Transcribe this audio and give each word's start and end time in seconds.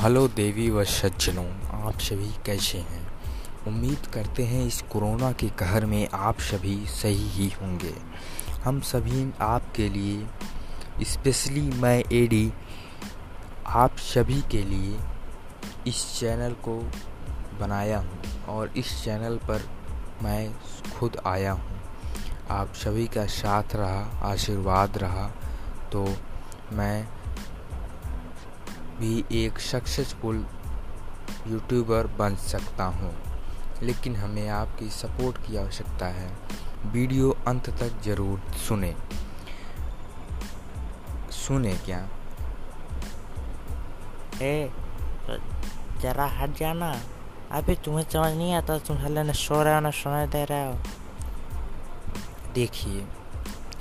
Hello 0.00 0.28
देवी 0.28 0.70
व 0.70 0.84
सज्जनों, 0.84 1.48
आप 1.86 1.98
सभी 1.98 2.30
कैसे 2.46 2.78
हैं? 2.78 3.12
उम्मीद 3.66 4.06
करते 4.06 4.44
हैं 4.44 4.66
इस 4.66 4.82
कोरोना 4.82 5.32
के 5.32 5.48
कहर 5.48 5.86
में 5.86 6.08
आप 6.14 6.40
सभी 6.40 6.86
सही 6.86 7.28
ही 7.28 7.48
होंगे। 7.48 7.94
हम 8.64 8.80
सभी 8.80 9.32
आपके 9.40 9.88
लिए, 9.88 10.26
स्पेशली 11.02 11.60
मैं 11.60 12.04
एडी 12.12 12.52
आप 13.66 13.96
सभी 13.96 14.42
के 14.42 14.62
लिए 14.62 14.98
इस 15.86 16.16
चैनल 16.20 16.52
को 16.52 16.78
बनाया 17.60 17.98
हूँ 17.98 18.46
और 18.48 18.72
इस 18.76 19.04
चैनल 19.04 19.36
पर 19.36 19.70
मैं 20.22 20.54
खुद 20.98 21.16
आया 21.26 21.52
हूँ। 21.52 21.80
आप 22.50 22.74
सभी 22.74 23.06
का 23.06 23.26
साथ 23.26 23.76
रहा, 23.76 24.30
आशीर्वाद 24.32 24.98
रहा 24.98 25.30
तो 25.92 26.14
मैं 26.72 27.08
भी 29.00 29.24
एक 29.34 29.58
सक्सेसफुल 29.60 30.44
यूट्यूबर 31.48 32.06
बन 32.18 32.36
सकता 32.44 32.84
हूँ 32.94 33.12
लेकिन 33.82 34.16
हमें 34.16 34.48
आपकी 34.48 34.88
सपोर्ट 34.90 35.36
की 35.46 35.56
आवश्यकता 35.56 36.06
है। 36.06 36.30
वीडियो 36.86 37.30
अंत 37.48 37.70
तक 37.80 38.00
ज़रूर 38.04 38.40
सुने। 38.58 38.94
सुने 41.32 41.74
क्या? 41.76 41.98
ए 44.42 44.70
जरा 46.02 46.26
हट 46.36 46.56
जाना। 46.56 46.92
अभी 47.52 47.74
तुम्हें 47.76 48.04
समझ 48.04 48.32
नहीं 48.32 48.52
आता 48.54 48.78
तुम 48.78 48.96
हल्ले 48.96 49.22
न 49.22 49.32
सो 49.32 49.62
रहे 49.62 49.74
हो 49.74 49.80
न 49.80 49.90
सुनाई 49.90 50.26
दे 50.26 50.44
रहे 50.44 50.66
हो। 50.66 50.78
देखिए 52.54 53.06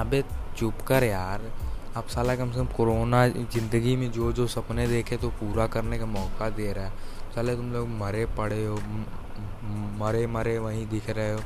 अबे 0.00 0.22
चुप 0.58 0.82
कर 0.88 1.04
यार। 1.04 1.50
अब 1.96 2.06
साला 2.06 2.34
कम 2.36 2.50
से 2.52 2.58
कम 2.58 2.66
कोरोना 2.76 3.26
ज़िंदगी 3.28 3.94
में 3.96 4.10
जो 4.12 4.32
जो 4.32 4.46
सपने 4.46 4.86
देखे 4.88 5.16
तो 5.16 5.28
पूरा 5.30 5.66
करने 5.66 5.98
का 5.98 6.06
मौका 6.06 6.48
दे 6.50 6.72
रहा 6.72 6.84
है। 6.84 6.92
साले 7.34 7.54
तुम 7.56 7.72
लोग 7.72 7.88
मरे 8.00 8.24
पड़े 8.38 8.64
हो 8.66 8.76
मरे 9.98 10.26
मरे 10.26 10.58
वहीं 10.58 10.86
दिख 10.88 11.08
रहे 11.10 11.32
हो। 11.32 11.40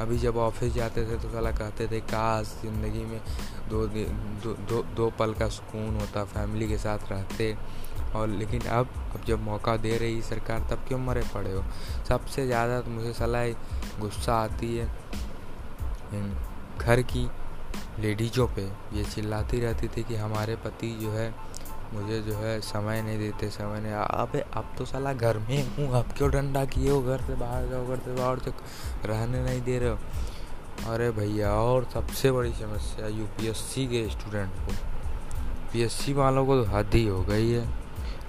अभी 0.00 0.18
जब 0.18 0.36
ऑफ़िस 0.36 0.72
जाते 0.74 1.04
थे 1.06 1.16
तो 1.18 1.28
साला 1.28 1.50
कहते 1.52 1.86
थे, 1.86 2.00
काश 2.02 2.54
ज़िंदगी 2.62 3.04
में 3.04 3.20
दो 3.70 3.86
दो 3.86 4.52
दो 4.68 4.82
दो 4.96 5.10
पल 5.18 5.34
का 5.34 5.48
सुकून 5.48 5.96
होता, 5.96 6.24
फैमिली 6.24 6.68
के 6.68 6.78
साथ 6.78 7.10
रहते। 7.12 7.56
और 8.16 8.28
लेकिन 8.28 8.60
अब 8.62 8.88
अब 9.14 9.24
जब 9.26 9.42
मौका 9.42 9.76
दे 9.76 9.96
रही 9.98 10.22
सरकार, 10.22 10.60
तब 10.70 10.84
क्यों 10.88 10.98
मरे 10.98 11.22
पड़े 11.34 11.52
हो? 11.52 11.64
सबसे 12.08 12.46
ज़्यादा 12.46 12.80
तो 12.80 12.90
मुझे 12.90 13.12
सलाह 13.14 13.48
गुस्सा 14.00 14.34
आती 14.34 14.76
है 14.76 14.86
घर 16.78 17.02
की 17.04 17.28
लेडीज़ों 17.98 18.46
पे 18.46 18.62
ये 18.92 19.04
चिल्लाती 19.04 19.60
रहती 19.60 19.88
थी 19.88 20.02
कि 20.02 20.16
हमारे 20.16 20.56
पति 20.56 20.98
जो 21.02 21.10
है, 21.10 21.34
मुझे 21.94 22.20
जो 22.22 22.34
है 22.34 22.60
समय 22.60 23.02
नहीं 23.02 23.18
देते, 23.18 23.50
समय 23.50 23.80
नहीं। 23.80 23.92
अबे, 23.92 24.40
अब 24.40 24.74
तो 24.78 24.84
साला 24.84 25.12
घर 25.12 25.38
में 25.38 25.76
हूँ, 25.76 25.92
अब 25.92 26.12
क्यों 26.16 26.30
डंडा 26.30 26.64
किए 26.64 26.90
हो? 26.90 27.02
घर 27.02 27.20
से 27.20 27.34
बाहर 27.34 27.68
जाओ, 27.68 27.86
घर 27.86 27.96
से 27.96 28.14
बाहर 28.14 28.38
से 28.38 28.50
रहने 29.04 29.42
नहीं 29.44 29.62
दे 29.62 29.78
रहे 29.78 29.88
हो। 29.88 29.98
अरे 30.92 31.10
भैया, 31.10 31.52
और 31.52 31.88
सबसे 31.94 32.32
बड़ी 32.32 32.52
समस्या 32.52 33.08
यूपीएससी 33.08 33.86
के 33.86 34.08
स्टूडेंट 34.08 34.50
को। 34.50 34.72
पीएससी 35.72 36.12
वालों 36.12 36.46
को 36.46 36.64
तो 36.64 36.70
हद 36.70 36.94
ही 36.94 37.06
हो 37.06 37.22
गई 37.22 37.50
है। 37.50 37.68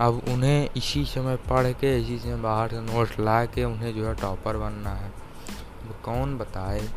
अब 0.00 0.22
उन्हें 0.28 0.70
इसी 0.76 1.04
समय 1.04 1.36
पढ़ 1.36 1.72
के, 1.72 2.00
इसी 2.00 2.18
समय 2.18 2.36
बाहर 2.36 2.68
से 2.68 2.80
नोट्स 2.80 3.20
ला 3.20 3.44
के 3.44 3.64
उन्हें 3.64 3.94
जो 3.94 4.06
है 4.06 4.14
टॉपर 4.14 4.56
बनना 4.56 4.90
है। 4.90 5.08
वो 5.86 5.94
कौन 6.04 6.38
बताए? 6.38 6.88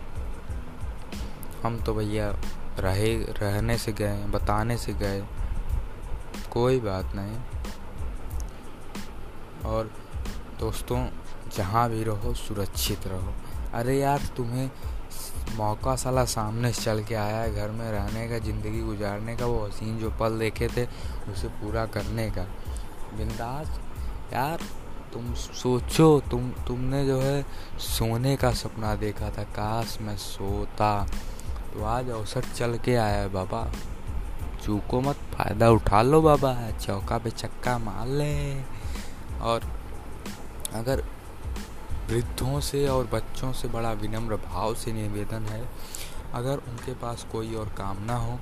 हम 1.63 1.79
तो 1.81 1.93
भैया 1.93 2.35
रहे, 2.79 3.15
रहने 3.15 3.77
से 3.77 3.93
गए, 3.93 4.25
बताने 4.25 4.77
से 4.77 4.93
गए। 4.93 5.25
कोई 6.51 6.79
बात 6.79 7.11
नहीं। 7.15 7.37
और 9.65 9.91
दोस्तों, 10.59 11.07
जहाँ 11.55 11.89
भी 11.89 12.03
रहो, 12.03 12.33
सुरक्षित 12.33 13.07
रहो। 13.07 13.33
अरे 13.73 13.99
यार, 13.99 14.19
तुम्हें 14.37 14.71
मौका 15.55 15.95
साला 15.95 16.25
सामने 16.25 16.73
से 16.73 16.81
चल 16.81 17.03
के 17.03 17.15
आया 17.15 17.37
है 17.37 17.55
घर 17.55 17.69
में 17.69 17.91
रहने 17.91 18.29
का, 18.29 18.39
ज़िंदगी 18.39 18.81
गुजारने 18.81 19.35
का, 19.35 19.45
वो 19.45 19.65
हसीन 19.65 19.97
जो 19.97 20.11
पल 20.11 20.39
देखे 20.39 20.67
थे, 20.67 20.85
उसे 21.31 21.47
पूरा 21.47 21.85
करने 21.85 22.31
का। 22.31 22.43
बिंदास, 23.17 23.79
यार, 24.33 24.59
तुम 25.13 25.33
सोचो, 25.33 26.19
तुम, 26.19 26.51
तुमने 26.51 27.05
जो 27.05 27.21
है 27.21 27.45
सोने 27.77 28.35
का 28.35 28.51
सपना 28.51 28.95
देखा 28.95 29.29
था, 29.29 29.43
काश 29.43 29.97
मैं 30.01 30.17
सोता। 30.17 31.07
तो 31.77 31.83
आज 31.85 32.09
अवसर 32.09 32.43
चल 32.49 32.77
के 32.85 32.95
आया 32.95 33.17
है 33.17 33.27
बाबा। 33.29 33.61
चूको 34.63 35.01
मत, 35.01 35.15
फ़ायदा 35.33 35.69
उठा 35.69 36.01
लो 36.01 36.21
बाबा, 36.21 36.53
चौका 36.77 37.17
पे 37.17 37.29
चक्का 37.31 37.77
मार 37.79 38.07
ले। 38.09 38.63
और 39.41 39.67
अगर 40.75 41.03
वृद्धों 42.09 42.59
से 42.61 42.87
और 42.87 43.05
बच्चों 43.13 43.51
से 43.53 43.67
बड़ा 43.67 43.91
विनम्र 43.93 44.35
भाव 44.47 44.75
से 44.75 44.93
निवेदन 44.93 45.45
है, 45.45 45.61
अगर 46.33 46.57
उनके 46.59 46.93
पास 46.95 47.27
कोई 47.31 47.53
और 47.55 47.69
काम 47.77 48.03
ना 48.05 48.15
हो 48.17 48.39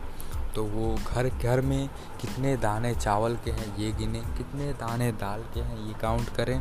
तो 0.56 0.63
वो 0.66 0.96
घर 1.07 1.29
घर 1.29 1.62
में 1.62 1.88
कितने 2.22 2.56
दाने 2.57 2.94
चावल 2.96 3.35
के 3.46 3.52
हैं 3.52 3.75
ये 3.78 3.91
गिने, 3.91 4.19
कितने 4.38 4.72
दाने 4.75 5.12
दाल 5.13 5.41
के 5.53 5.59
हैं 5.62 5.88
ये 5.88 5.94
काउंट 6.02 6.35
करें, 6.35 6.59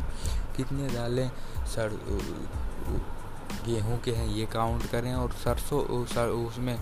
कितने 0.57 0.89
दालें 0.89 1.29
सर 1.65 1.99
गेहूँ 3.65 3.99
के 4.01 4.11
हैं 4.11 4.27
ये 4.27 4.45
काउंट 4.45 4.85
करें 4.85 5.13
और 5.13 5.31
सरसों 5.33 6.05
सर, 6.05 6.27
उसमें 6.27 6.79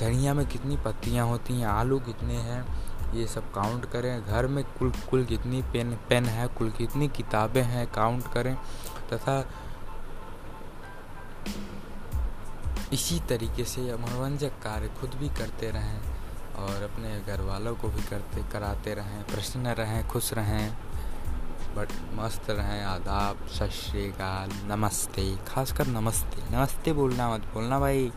धनिया 0.00 0.34
में 0.34 0.46
कितनी 0.46 0.76
पत्तियाँ 0.76 1.26
होती 1.26 1.60
हैं 1.60 1.66
आलू 1.66 1.98
कितने 2.00 2.34
हैं 2.34 2.64
ये 3.14 3.26
सब 3.26 3.52
काउंट 3.52 3.84
करें। 3.84 4.24
घर 4.24 4.46
में 4.46 4.64
कुल 4.78 4.90
कुल 5.10 5.24
कितनी 5.24 5.62
पेन 5.62 5.94
पेन 6.08 6.24
है 6.24 6.46
कुल 6.48 6.70
कितनी 6.70 7.08
किताबें 7.08 7.62
हैं 7.62 7.86
काउंट 7.92 8.32
करें। 8.32 8.54
तथा 9.12 9.44
इसी 12.92 13.18
तरीके 13.20 13.64
से 13.64 13.80
मनोरंजक 13.96 14.58
कार्य 14.62 14.88
खुद 15.00 15.14
भी 15.14 15.28
करते 15.28 15.70
रहें 15.70 16.00
और 16.56 16.82
अपने 16.82 17.20
घर 17.20 17.40
वालों 17.40 17.74
को 17.74 17.88
भी 17.88 18.02
करते 18.02 18.42
कराते 18.52 18.94
रहें। 18.94 19.22
प्रसन्न 19.24 19.66
रहें 19.74 20.06
खुश 20.08 20.32
रहें। 20.32 20.76
बट 21.76 21.88
मस्त 22.14 22.50
रहें, 22.50 22.82
आदाब, 22.84 23.46
सत 23.46 23.70
श्रीकाल 23.70 24.50
नमस्ते, 24.64 25.36
खासकर 25.46 25.86
नमस्ते। 25.86 26.42
नमस्ते 26.56 26.92
बोलना 26.92 27.28
मत 27.34 27.40
बोलना 27.54 27.80
भाई, 27.80 28.12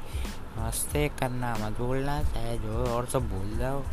नमस्ते 0.58 1.08
करना 1.20 1.54
मत 1.54 1.80
बोलना, 1.80 2.22
चाहे 2.24 2.58
जो 2.58 2.86
और 2.86 3.06
सब 3.06 3.30
भूल 3.30 3.58
जाओ। 3.58 3.84